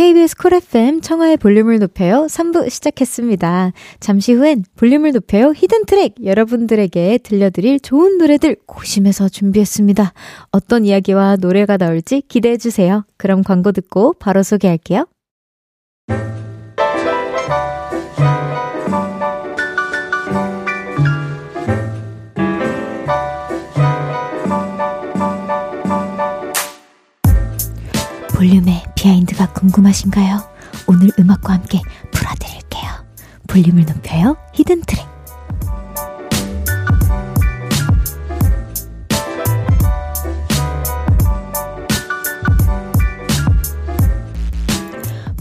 [0.00, 3.72] KBS Cool FM 청하의 볼륨을 높여요 3부 시작했습니다.
[4.00, 10.14] 잠시 후엔 볼륨을 높여요 hidden track 여러분들에게 들려드릴 좋은 노래들 고심해서 준비했습니다.
[10.52, 13.04] 어떤 이야기와 노래가 나올지 기대해 주세요.
[13.18, 15.04] 그럼 광고 듣고 바로 소개할게요.
[28.40, 30.38] 볼륨의 behind가 궁금하신가요?
[30.86, 31.78] 오늘 음악과 함께
[32.10, 32.90] 풀어드릴게요.
[33.46, 34.38] 볼륨을 높여요.
[34.54, 35.06] hidden track.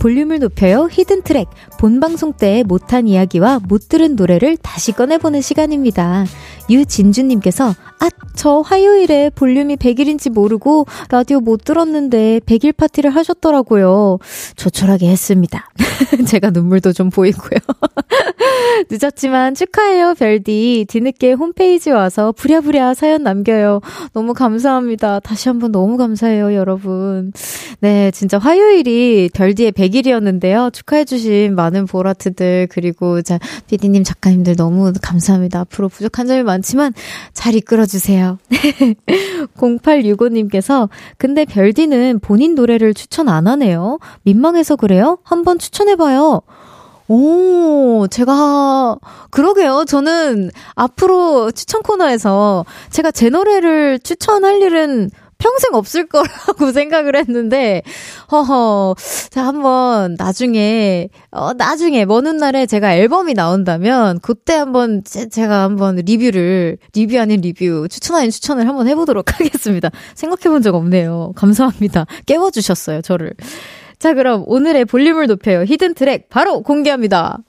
[0.02, 0.90] 볼륨을 높여요.
[0.92, 1.48] hidden track.
[1.80, 6.26] 본 방송 때 못한 이야기와 못 들은 노래를 다시 꺼내보는 시간입니다.
[6.70, 14.18] 유진주님께서 아, 저 화요일에 볼륨이 100일인지 모르고 라디오 못 들었는데 100일 파티를 하셨더라고요.
[14.58, 15.70] 조촐하게 했습니다.
[16.28, 17.60] 제가 눈물도 좀 보이고요.
[18.90, 20.86] 늦었지만 축하해요, 별디.
[20.88, 23.82] 뒤늦게 홈페이지 와서 부랴부랴 사연 남겨요.
[24.14, 25.20] 너무 감사합니다.
[25.20, 27.32] 다시 한번 너무 감사해요, 여러분.
[27.80, 30.72] 네, 진짜 화요일이 별디의 100일이었는데요.
[30.74, 35.62] 축하해주신 많은 보라트들, 그리고 자, 피디님, 작가님들 너무 감사합니다.
[35.62, 36.94] 앞으로 부족한 점이 많지만
[37.34, 38.38] 잘 이끌어주세요.
[39.58, 44.00] 0865님께서, 근데 별디는 본인 노래를 추천 안 하네요.
[44.24, 45.18] 민망해서 그래요?
[45.24, 46.42] 한번 추천해봐요.
[47.10, 48.96] 오, 제가,
[49.32, 49.86] 그러게요.
[49.88, 57.82] 저는 앞으로 추천 코너에서 제가 제 노래를 추천할 일은 평생 없을 거라고 생각을 했는데,
[58.32, 58.94] 허허.
[59.32, 65.96] 자, 한번 나중에, 어, 나중에, 먼 훗날에 제가 앨범이 나온다면, 그때 한번 제, 제가 한번
[65.96, 69.90] 리뷰를, 리뷰 아닌 리뷰, 추천 아닌 추천을 한번 해보도록 하겠습니다.
[70.14, 71.32] 생각해 본 적 없네요.
[71.36, 72.06] 감사합니다.
[72.28, 73.34] 깨워주셨어요, 저를.
[74.00, 75.64] 자, 그럼 오늘의 볼륨을 높여요.
[75.68, 77.40] hidden track 바로 공개합니다.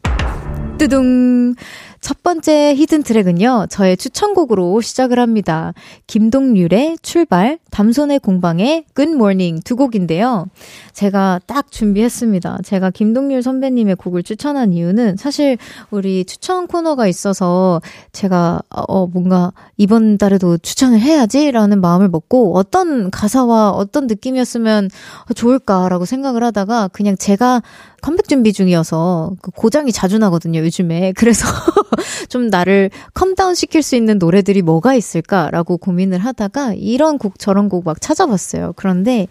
[0.79, 1.55] 뚜둥.
[2.01, 5.75] 첫 번째 hidden track은요, 저의 추천곡으로 시작을 합니다.
[6.07, 10.47] 김동률의 출발, 담소네공방의 Good Morning 두 곡인데요.
[10.95, 12.61] 제가 딱 준비했습니다.
[12.65, 15.59] 제가 김동률 선배님의 곡을 추천한 이유는 사실
[15.91, 17.81] 우리 추천 코너가 있어서
[18.13, 24.89] 제가 어 뭔가 이번 달에도 추천을 해야지라는 마음을 먹고 어떤 가사와 어떤 느낌이었으면
[25.35, 27.63] 좋을까라고 생각을 하다가 그냥 제가
[28.03, 31.13] 컴백 준비 중이어서 그 고장이 자주 나거든요, 요즘에.
[31.13, 31.47] 그래서
[32.29, 37.69] 좀 나를 calm down 시킬 수 있는 노래들이 뭐가 있을까라고 고민을 하다가 이런 곡 저런
[37.69, 38.75] 곡 막 찾아봤어요.
[38.77, 39.27] 그런데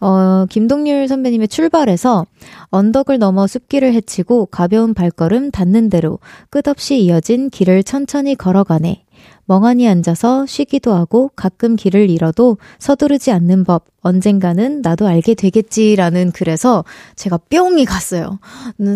[0.00, 2.26] 어 김동률 선배님의 출발에서
[2.70, 6.18] 언덕을 넘어 숲길을 헤치고 가벼운 발걸음 닿는 대로
[6.48, 9.04] 끝없이 이어진 길을 천천히 걸어가네.
[9.50, 13.86] 멍하니 앉아서 쉬기도 하고 가끔 길을 잃어도 서두르지 않는 법.
[14.02, 16.84] 언젠가는 나도 알게 되겠지라는 글에서
[17.16, 18.38] 제가 뿅이 갔어요.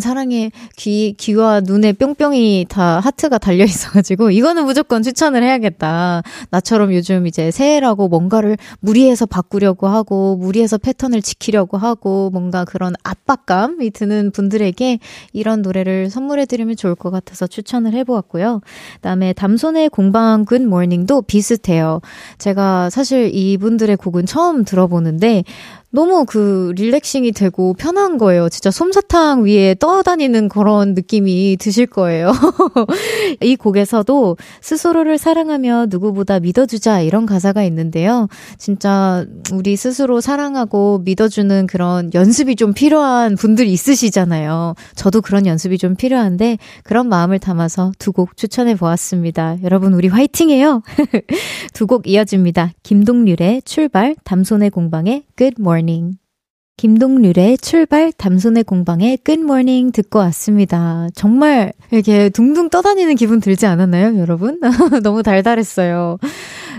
[0.00, 6.22] 사랑의 귀, 귀와 눈에 뿅뿅이 다 하트가 달려 있어가지고 이거는 무조건 추천을 해야겠다.
[6.48, 13.90] 나처럼 요즘 이제 새해라고 뭔가를 무리해서 바꾸려고 하고 무리해서 패턴을 지키려고 하고 뭔가 그런 압박감이
[13.90, 15.00] 드는 분들에게
[15.34, 18.62] 이런 노래를 선물해드리면 좋을 것 같아서 추천을 해보았고요.
[18.94, 22.00] 그다음에 담손의 공방 굿모닝도 비슷해요.
[22.38, 25.44] 제가 사실 이분들의 곡은 처음 들어보 보는데
[25.94, 28.48] 너무 그 릴렉싱이 되고 편한 거예요.
[28.48, 32.32] 진짜 솜사탕 위에 떠다니는 그런 느낌이 드실 거예요.
[33.40, 38.26] 이 곡에서도 스스로를 사랑하며 누구보다 믿어주자 이런 가사가 있는데요.
[38.58, 44.74] 진짜 우리 스스로 사랑하고 믿어주는 그런 연습이 좀 필요한 분들이 있으시잖아요.
[44.96, 49.58] 저도 그런 연습이 좀 필요한데 그런 마음을 담아서 두 곡 추천해 보았습니다.
[49.62, 50.82] 여러분 우리 화이팅해요.
[51.72, 52.72] 두 곡 이어집니다.
[52.82, 55.83] 김동률의 출발, 담손의 공방의 Good Morning.
[55.84, 56.16] Morning.
[56.76, 61.06] 김동률의 출발 담손의 공방의 끝모닝 듣고 왔습니다.
[61.14, 64.58] 정말 이렇게 둥둥 떠다니는 기분 들지 않았나요, 여러분?
[65.04, 66.18] 너무 달달했어요.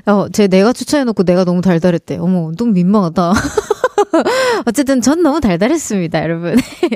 [0.08, 2.18] 어, 제 내가 추천해놓고 내가 너무 달달했대.
[2.18, 3.34] 어머, 너무 민망하다.
[4.66, 6.56] 어쨌든 전 너무 달달했습니다, 여러분.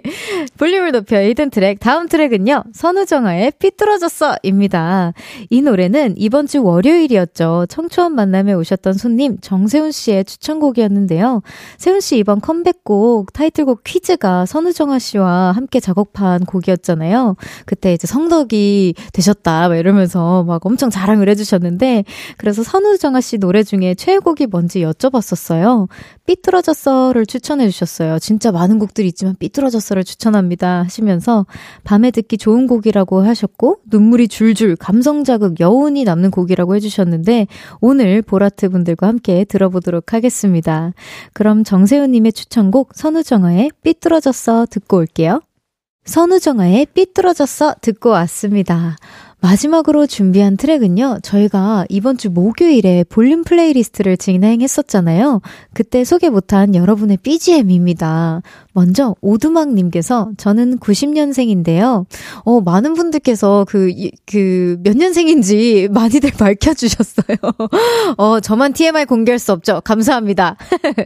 [0.58, 1.80] 볼륨을 높여 히든 트랙.
[1.80, 4.38] 다음 트랙은요, 선우정아의 삐뚤어졌어!
[4.44, 5.14] 입니다.
[5.50, 7.66] 이 노래는 이번 주 월요일이었죠.
[7.70, 11.42] 청초원 만남에 오셨던 손님 정세훈 씨의 추천곡이었는데요.
[11.78, 17.36] 세훈 씨 이번 컴백곡 타이틀곡 퀴즈가 선우정아 씨와 함께 작업한 곡이었잖아요.
[17.66, 22.04] 그때 이제 성덕이 되셨다, 막 이러면서 막 엄청 자랑을 해주셨는데,
[22.38, 25.88] 그래서 선우정아 씨 노래 중에 최애곡이 뭔지 여쭤봤었어요.
[26.30, 28.20] 삐뚤어졌어를 추천해 주셨어요.
[28.20, 31.48] 진짜 많은 곡들이 있지만 삐뚤어졌어를 추천합니다 하시면서
[31.84, 37.48] 밤에 듣기 좋은 곡이라고 하셨고 눈물이 줄줄 감성 자극 여운이 남는 곡이라고 해주셨는데
[37.82, 40.94] 오늘 보라트 분들과 함께 들어보도록 하겠습니다.
[41.34, 45.42] 그럼 정세훈님의 추천곡 선우정아의 삐뚤어졌어 듣고 올게요.
[46.06, 48.98] 선우정아의 삐뚤어졌어 듣고 왔습니다.
[49.42, 55.42] 마지막으로 준비한 트랙은요, 저희가 이번 주 목요일에 볼륨 playlist를 진행했었잖아요.
[55.74, 58.42] 그때 소개 못한 여러분의 BGM입니다.
[58.80, 62.06] 먼저 오두막님께서 저는 90년생인데요.
[62.46, 63.92] 어, 많은 분들께서 그,
[64.26, 67.36] 그, 몇 년생인지 많이들 밝혀주셨어요.
[68.18, 69.82] 어, 저만 TMI 공개할 수 없죠.
[69.84, 70.56] 감사합니다.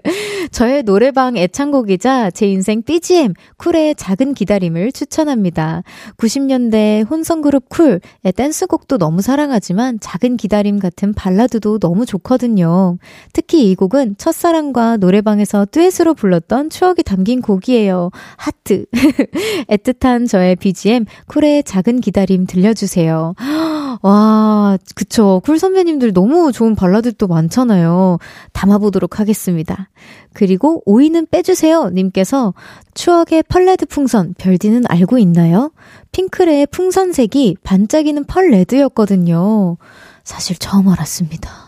[0.51, 5.81] 저의 노래방 애창곡이자 제 인생 BGM, 쿨의 작은 기다림을 추천합니다.
[6.17, 8.01] 90년대 혼성그룹 쿨,
[8.35, 12.99] 댄스곡도 너무 사랑하지만 작은 기다림 같은 발라드도 너무 좋거든요.
[13.33, 18.09] 특히 이 곡은 첫사랑과 노래방에서 듀엣으로 불렀던 추억이 담긴 곡 이에요.
[18.37, 18.85] 하트.
[19.69, 23.35] 애틋한 저의 BGM 쿨의 작은 기다림 들려주세요.
[24.01, 25.41] 와, 그쵸.
[25.45, 28.17] 쿨 선배님들 너무 좋은 발라드도 많잖아요.
[28.51, 29.89] 담아보도록 하겠습니다.
[30.33, 31.89] 그리고 오이는 빼주세요.
[31.89, 32.53] 님께서
[32.95, 35.71] 추억의 pearl red 풍선, 별디는 알고 있나요?
[36.11, 39.77] 핑클의 풍선색이 반짝이는 pearl red였거든요.
[40.23, 41.62] 사실 처음 알았습니다.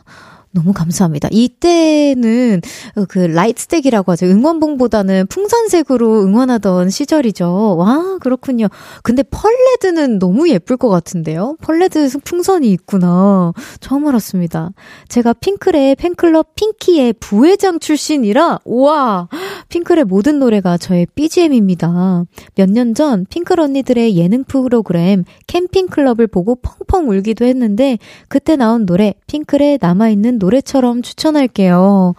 [0.55, 1.27] 너무 감사합니다.
[1.31, 2.61] 이때는
[3.09, 4.25] 그 light stick이라고 하죠.
[4.25, 7.75] 응원봉보다는 풍선색으로 응원하던 시절이죠.
[7.77, 8.67] 와, 그렇군요.
[9.03, 11.57] 근데 pearl red는 너무 예쁠 것 같은데요?
[11.61, 13.51] pearl red 풍선이 있구나.
[13.81, 14.71] 처음 알았습니다.
[15.09, 19.27] 제가 핑클의 팬클럽 핑키의 부회장 출신이라, 우와!
[19.67, 22.23] 핑클의 모든 노래가 저의 BGM입니다.
[22.55, 27.97] 몇 년 전 핑클 언니들의 예능 프로그램 캠핑클럽을 보고 펑펑 울기도 했는데,
[28.29, 32.15] 그때 나온 노래, 핑클의 남아있는 노래 처럼 추천할게요.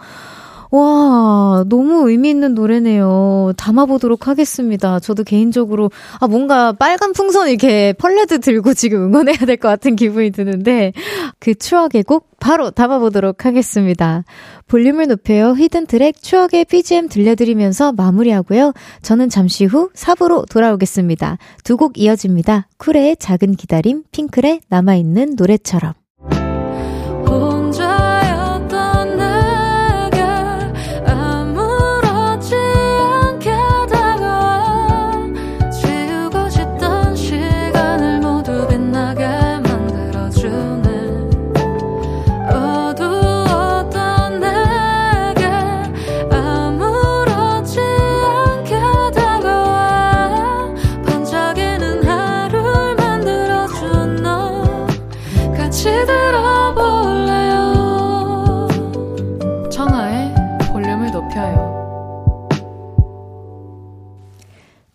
[0.69, 3.53] 와, 너무 의미 있는 노래네요.
[3.55, 4.99] 담아보도록 하겠습니다.
[4.99, 10.31] 저도 개인적으로, 아, 뭔가 빨간 풍선 이렇게 펄레드 들고 지금 응원해야 될 것 같은 기분이
[10.31, 10.91] 드는데,
[11.39, 14.25] 그 추억의 곡 바로 담아보도록 하겠습니다.
[14.67, 15.55] 볼륨을 높여요.
[15.57, 18.73] 히든 트랙 추억의 BGM 들려드리면서 마무리하고요.
[19.01, 21.37] 저는 잠시 후 4부로 돌아오겠습니다.
[21.63, 22.67] 두 곡 이어집니다.
[22.77, 25.93] 쿨의 작은 기다림, 핑클의 남아있는 노래처럼.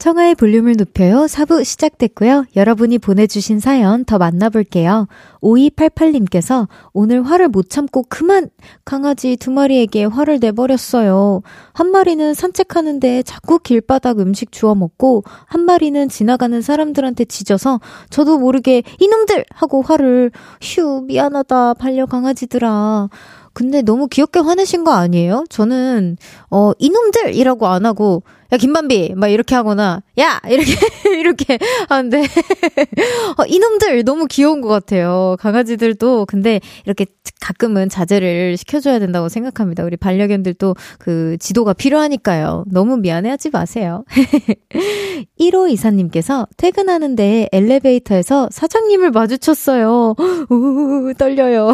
[0.02, 1.26] 청하의 볼륨을 높여요.
[1.26, 2.46] 4부 시작됐고요.
[2.56, 5.06] 여러분이 보내주신 사연 더 만나볼게요.
[5.40, 8.50] 5288님께서 오늘 화를 못 참고 그만!
[8.84, 11.42] 강아지 두 마리에게 화를 내버렸어요.
[11.72, 17.78] 한 마리는 산책하는데 자꾸 길바닥 음식 주워 먹고, 한 마리는 지나가는 사람들한테 짖어서
[18.10, 19.44] 저도 모르게 이놈들!
[19.54, 23.08] 하고 화를, 휴, 미안하다, 반려 강아지들아.
[23.54, 25.44] 근데 너무 귀엽게 화내신 거 아니에요?
[25.48, 26.16] 저는,
[26.50, 29.14] 어, 이놈들이라고 안 하고, 야, 김반비!
[29.16, 30.38] 막 이렇게 하거나, 야!
[30.46, 30.72] 이렇게,
[31.18, 32.20] 이렇게 하는데,
[33.38, 34.04] 어, 이놈들!
[34.04, 35.36] 너무 귀여운 것 같아요.
[35.40, 36.26] 강아지들도.
[36.26, 37.06] 근데 이렇게
[37.40, 39.84] 가끔은 자제를 시켜줘야 된다고 생각합니다.
[39.84, 42.64] 우리 반려견들도 그 지도가 필요하니까요.
[42.70, 44.04] 너무 미안해하지 마세요.
[45.40, 50.14] 1호 이사님께서 퇴근하는데 엘리베이터에서 사장님을 마주쳤어요.
[50.50, 51.72] 우, 떨려요.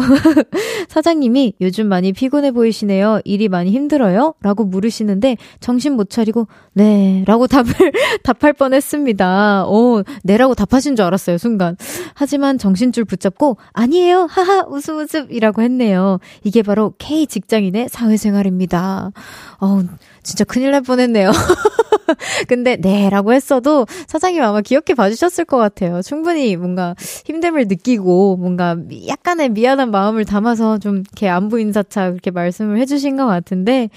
[0.87, 3.19] 사장님이 요즘 많이 피곤해 보이시네요.
[3.25, 4.33] 일이 많이 힘들어요?
[4.41, 6.47] 라고 물으시는데 정신 못 차리고
[6.79, 7.25] 네.
[7.27, 7.65] 라고 답을,
[8.23, 9.65] 답할 뻔 했습니다.
[9.67, 11.75] 오, 네라고 답하신 줄 알았어요, 순간.
[12.13, 14.27] 하지만 정신줄 붙잡고, 아니에요.
[14.29, 16.19] 하하, 웃음 웃음 이라고 했네요.
[16.45, 19.11] 이게 바로 K 직장인의 사회생활입니다.
[19.59, 19.81] 어
[20.23, 21.31] 진짜 큰일 날 뻔 했네요.
[22.47, 26.01] 근데 네라고 했어도 사장님 아마 귀엽게 봐주셨을 것 같아요.
[26.01, 28.75] 충분히 뭔가 힘듦을 느끼고 뭔가
[29.07, 33.89] 약간의 미안한 마음을 담아서 좀 이렇게 안부 인사차 그렇게 말씀을 해주신 것 같은데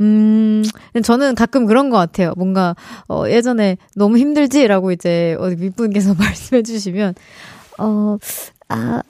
[0.00, 0.62] 음
[1.02, 2.32] 저는 가끔 그런 것 같아요.
[2.36, 2.74] 뭔가
[3.08, 7.14] 어 예전에 너무 힘들지라고 이제 어디 윗분께서 말씀해주시면
[7.78, 8.16] 어
[8.70, 9.02] 아,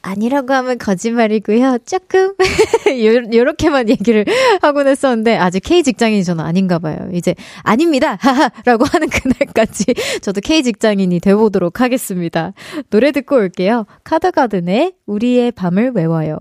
[0.00, 1.78] 아니라고 하면 거짓말이고요.
[1.84, 2.34] 조금
[3.34, 4.24] 요렇게만 얘기를
[4.62, 7.08] 하곤 했었는데 아직 K 직장인이 저는 아닌가 봐요.
[7.12, 8.16] 이제 아닙니다.
[8.20, 12.54] 하하라고 하는 그날까지 저도 K 직장인이 돼 보도록 하겠습니다.
[12.88, 13.84] 노래 듣고 올게요.
[14.04, 16.38] 카더가든의 우리의 밤을 외워요.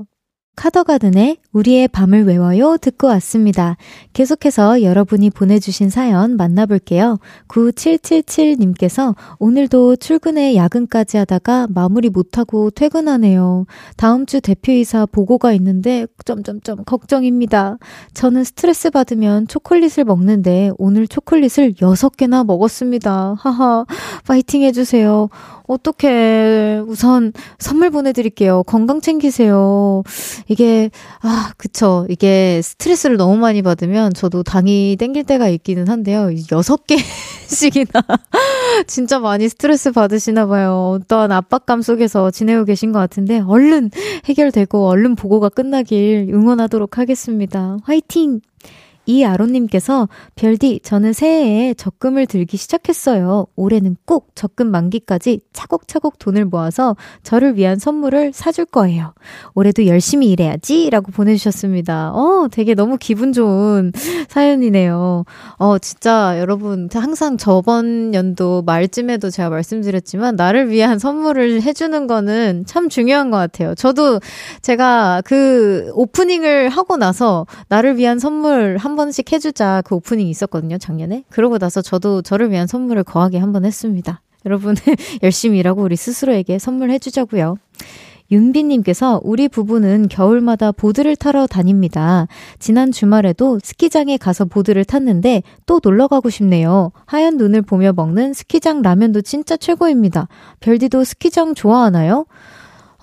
[0.56, 3.78] 카더가든의 우리의 밤을 외워요 듣고 왔습니다.
[4.14, 7.20] 계속해서 여러분이 보내주신 사연 만나볼게요.
[7.48, 13.66] 9777님께서 오늘도 출근에 야근까지 하다가 마무리 못하고 퇴근하네요.
[13.96, 17.78] 다음 주 대표이사 보고가 있는데 점점점 걱정입니다.
[18.14, 23.36] 저는 스트레스 받으면 초콜릿을 먹는데 오늘 초콜릿을 6개나 먹었습니다.
[23.40, 23.86] 하하
[24.28, 25.30] 파이팅 해주세요.
[25.72, 28.64] 어떻게 우선 선물 보내드릴게요.
[28.64, 30.04] 건강 챙기세요.
[30.48, 30.90] 이게
[31.22, 32.06] 아 그쵸.
[32.10, 36.30] 이게 스트레스를 너무 많이 받으면 저도 당이 땡길 때가 있기는 한데요.
[36.52, 37.88] 여섯 개씩이나
[38.88, 41.00] 진짜 많이 스트레스 받으시나 봐요.
[41.02, 43.92] 어떠한 압박감 속에서 지내고 계신 것 같은데 얼른
[44.26, 47.78] 해결되고 얼른 보고가 끝나길 응원하도록 하겠습니다.
[47.84, 48.42] 화이팅!
[49.06, 53.48] 이아론님께서 별디 저는 새해에 적금을 들기 시작했어요.
[53.56, 59.14] 올해는 꼭 적금 만기까지 차곡차곡 돈을 모아서 저를 위한 선물을 사줄 거예요.
[59.56, 62.12] 올해도 열심히 일해야지 라고 보내주셨습니다.
[62.14, 63.92] 어, 되게 너무 기분 좋은
[64.30, 65.26] 사연이네요.
[65.58, 72.90] 어, 진짜 여러분 항상 저번 연도 말쯤에도 제가 말씀드렸지만 나를 위한 선물을 해주는 거는 참
[72.90, 73.76] 중요한 것 같아요.
[73.76, 74.20] 저도
[74.62, 81.24] 제가 그 오프닝을 하고 나서 나를 위한 선물 한번 번씩 해주자 그 오프닝이 있었거든요, 작년에.
[81.30, 84.22] 그러고 나서 저도 저를 위한 선물을 거하게 한 번 했습니다.
[84.46, 84.76] 여러분,
[85.24, 87.58] 열심히 일하고 우리 스스로에게 선물해주자고요.
[88.32, 92.28] 윤비님께서 우리 부부는 겨울마다 보드를 타러 다닙니다.
[92.60, 96.92] 지난 주말에도 스키장에 가서 보드를 탔는데 또 놀러 가고 싶네요.
[97.06, 100.30] 하얀 눈을 보며 먹는 스키장 라면도 진짜 최고입니다.
[100.62, 102.26] 별디도 스키장 좋아하나요?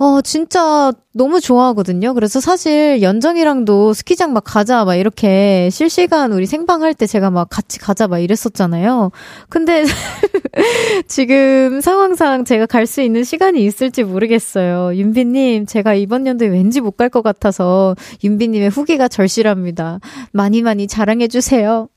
[0.01, 2.15] 어, 진짜 너무 좋아하거든요.
[2.15, 7.81] 그래서 사실 연정이랑도 스키장 막 가자, 막 이렇게 실시간 우리 생방할 때 제가 막 같이
[7.81, 9.11] 가자, 막 이랬었잖아요.
[9.49, 9.85] 근데
[11.09, 14.95] 지금 상황상 제가 갈 수 있는 시간이 있을지 모르겠어요.
[14.97, 19.99] 윤비님, 제가 이번 연도에 왠지 못 갈 것 같아서 윤비님의 후기가 절실합니다.
[20.33, 21.89] 많이 많이 자랑해주세요.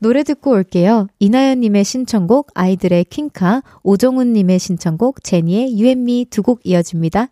[0.00, 1.08] 노래 듣고 올게요.
[1.18, 7.28] 이나연님의 신청곡 아이들의 킹카, 오정훈님의 신청곡 제니의 유앤미 두 곡 이어집니다.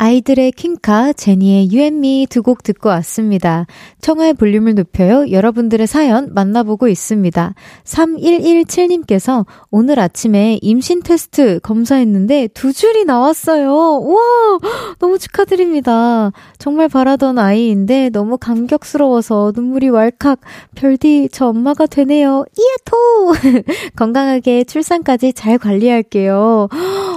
[0.00, 3.66] 아이들의 킹카, 제니의 유앤미 두 곡 듣고 왔습니다.
[4.00, 5.28] 청하의 볼륨을 높여요.
[5.30, 7.54] 여러분들의 사연 만나보고 있습니다.
[7.84, 13.70] 3117님께서 오늘 아침에 임신 테스트 검사했는데 두 줄이 나왔어요.
[13.72, 14.58] 우와!
[15.00, 16.30] 너무 축하드립니다.
[16.58, 20.40] 정말 바라던 아이인데 너무 감격스러워서 눈물이 왈칵.
[20.76, 22.44] 별디, 저 엄마가 되네요.
[22.56, 23.64] 이야토!
[23.96, 26.68] 건강하게 출산까지 잘 관리할게요.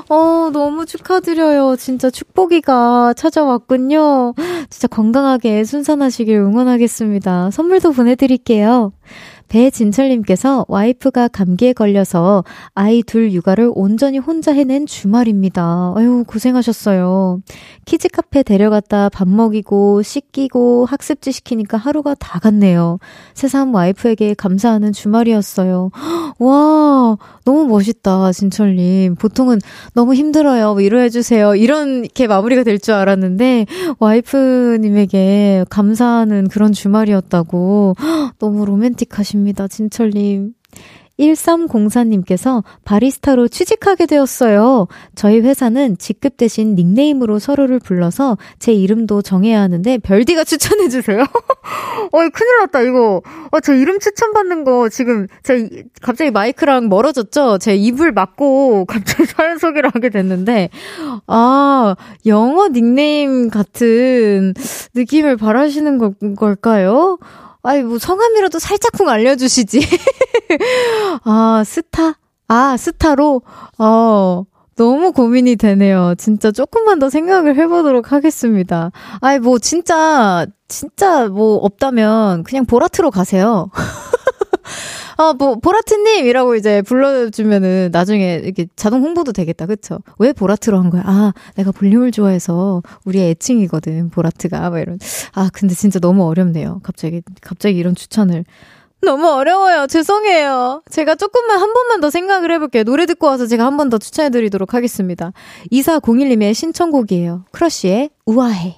[0.09, 1.75] 어, 너무 축하드려요.
[1.77, 4.33] 진짜 축복이가 찾아왔군요.
[4.69, 7.51] 진짜 건강하게 순산하시길 응원하겠습니다.
[7.51, 8.91] 선물도 보내드릴게요.
[9.51, 15.93] 배진철님께서 와이프가 감기에 걸려서 아이 둘 육아를 온전히 혼자 해낸 주말입니다.
[15.97, 17.41] 아유, 고생하셨어요.
[17.83, 22.99] 키즈카페 데려갔다 밥 먹이고, 씻기고, 학습지 시키니까 하루가 다 갔네요.
[23.33, 25.91] 새삼 와이프에게 감사하는 주말이었어요.
[26.39, 29.15] 와, 너무 멋있다, 진철님.
[29.15, 29.59] 보통은
[29.93, 30.67] 너무 힘들어요.
[30.71, 31.55] 뭐 위로해주세요.
[31.55, 33.65] 이런, 이렇게 마무리가 될 줄 알았는데,
[33.99, 37.95] 와이프님에게 감사하는 그런 주말이었다고.
[38.39, 40.53] 너무 로맨틱하 십니다, 진철님.
[41.19, 44.87] 1304님께서 바리스타로 취직하게 되었어요.
[45.13, 51.19] 저희 회사는 직급 대신 닉네임으로 서로를 불러서 제 이름도 정해야 하는데 별디가 추천해주세요.
[52.11, 53.21] 어이, 큰일 났다, 이거.
[53.51, 55.69] 어, 저 이름 추천받는 거 지금 제
[56.01, 57.59] 갑자기 마이크랑 멀어졌죠?
[57.59, 60.69] 제 입을 막고 갑자기 사연 소개를 하게 됐는데,
[61.27, 64.53] 아, 영어 닉네임 같은
[64.95, 67.19] 느낌을 바라시는 걸, 걸까요?
[67.63, 69.79] 아이, 뭐, 성함이라도 살짝쿵 알려주시지.
[71.23, 72.15] 아, 스타?
[72.47, 73.41] 아, 스타로?
[73.77, 74.43] 어,
[74.75, 76.15] 너무 고민이 되네요.
[76.17, 78.91] 진짜 조금만 더 생각을 해보도록 하겠습니다.
[79.21, 83.69] 아이, 뭐, 진짜, 진짜 뭐, 없다면, 그냥 보라트로 가세요.
[85.21, 89.67] 어, 뭐, 보라트님 이라고 이제 불러주면은 나중에 이렇게 자동 홍보도 되겠다.
[89.67, 89.99] 그쵸?
[90.17, 91.03] 왜 보라트로 한 거야?
[91.05, 94.09] 아, 내가 볼륨을 좋아해서 우리의 애칭이거든.
[94.09, 94.69] 보라트가.
[94.69, 94.97] 막 이런.
[95.33, 96.79] 아, 근데 진짜 너무 어렵네요.
[96.83, 98.45] 갑자기, 갑자기 이런 추천을.
[99.03, 99.87] 너무 어려워요.
[99.87, 100.83] 죄송해요.
[100.89, 102.83] 제가 조금만 한 번만 더 생각을 해볼게요.
[102.83, 105.33] 노래 듣고 와서 제가 한 번 더 추천해드리도록 하겠습니다.
[105.71, 107.45] 2401님의 신청곡이에요.
[107.51, 108.77] 크러쉬의 우아해.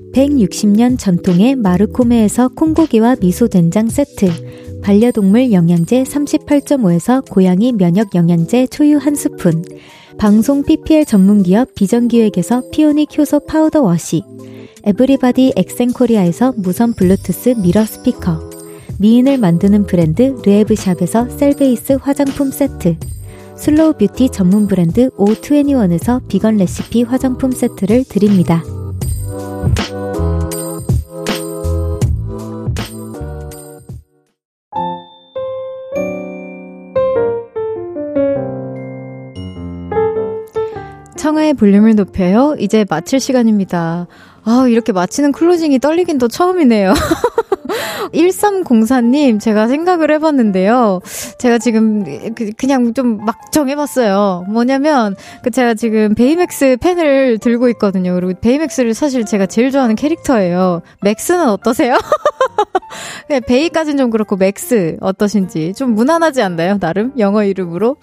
[0.13, 9.63] 160년 전통의 마르코메에서 콩고기와 미소된장 세트, 반려동물 영양제 38.5에서 고양이 면역 영양제 초유 한 스푼,
[10.17, 14.23] 방송 PPL 전문기업 비전기획에서 피오닉 효소 파우더 wash,
[14.83, 18.49] everybody 엑센코리아에서 무선 블루투스 mirror 스피커,
[18.99, 22.97] 미인을 만드는 브랜드 르에브샵에서 셀베이스 화장품 세트,
[23.55, 28.63] slow 뷰티 전문 브랜드 O21에서 비건 레시피 화장품 세트를 드립니다.
[41.53, 42.55] 볼륨을 높여요.
[42.59, 44.07] 이제 마칠 시간입니다.
[44.43, 46.93] 아, 이렇게 마치는 closing이 떨리긴 또 처음이네요.
[48.13, 50.99] 1304님, 제가 생각을 해봤는데요.
[51.37, 52.03] 제가 지금
[52.35, 54.45] 그, 그냥 좀 막 정해봤어요.
[54.49, 58.13] 뭐냐면, 그 제가 지금 베이맥스 펜을 들고 있거든요.
[58.15, 60.81] 그리고 베이맥스를 사실 제가 제일 좋아하는 캐릭터예요.
[61.01, 61.97] 맥스는 어떠세요?
[63.29, 65.73] 네, 베이까지는 좀 그렇고, 맥스 어떠신지.
[65.75, 66.77] 좀 무난하지 않나요?
[66.79, 67.13] 나름?
[67.19, 67.97] 영어 이름으로.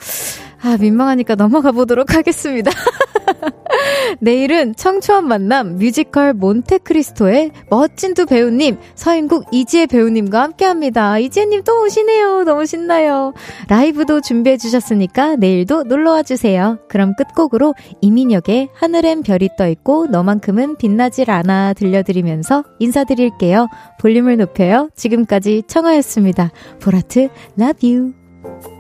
[0.63, 2.71] 아, 민망하니까 넘어가 보도록 하겠습니다.
[4.21, 11.19] 내일은 청초한 만남 뮤지컬 몬테크리스토의 멋진 두 배우님 서인국 이지혜 배우님과 함께 합니다.
[11.19, 12.45] 이지혜님 또 오시네요.
[12.45, 13.35] 너무 신나요.
[13.69, 16.79] 라이브도 준비해 주셨으니까 내일도 놀러와 주세요.
[16.89, 23.69] 그럼 끝곡으로 이민혁의 하늘엔 별이 떠 있고 너만큼은 빛나질 않아 들려드리면서 인사드릴게요.
[24.01, 24.91] 볼륨을 높여요.
[24.97, 26.51] 지금까지 청하였습니다.
[26.81, 28.78] 보라트 love you.